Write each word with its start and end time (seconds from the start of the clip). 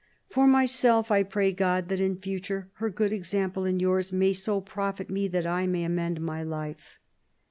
For 0.33 0.47
myself, 0.47 1.11
I 1.11 1.21
pray 1.21 1.51
God 1.51 1.87
that 1.89 2.01
in 2.01 2.15
future 2.17 2.71
her 2.77 2.89
good 2.89 3.13
example 3.13 3.65
and 3.65 3.79
yours 3.79 4.11
may 4.11 4.33
so 4.33 4.59
profit 4.59 5.11
me 5.11 5.27
that 5.27 5.45
I 5.45 5.67
may 5.67 5.83
amend 5.83 6.19
my 6.19 6.41
life." 6.41 6.97